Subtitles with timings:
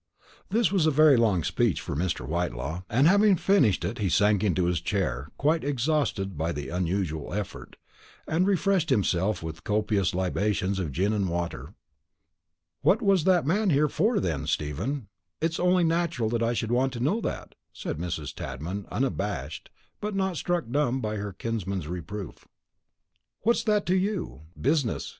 [0.49, 2.25] This was a very long speech for Mr.
[2.27, 7.31] Whitelaw; and, having finished it, he sank into his chair, quite exhausted by the unusual
[7.35, 7.75] effort,
[8.27, 11.75] and refreshed himself with copious libations of gin and water.
[12.81, 15.07] "What was that man here for, then, Stephen?
[15.39, 18.33] It's only natural I should want to know that," said Mrs.
[18.33, 22.47] Tadman, abashed, but not struck dumb by her kinsman's reproof.
[23.41, 24.41] "What's that to you?
[24.59, 25.09] Business.